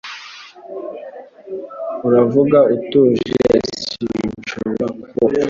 Uravuga 2.07 2.59
utuje 2.75 3.27
sinshobora 3.85 4.85
kukumva 4.99 5.39